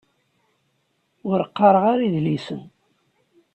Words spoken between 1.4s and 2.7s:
qqaṛeɣ ara idlisen.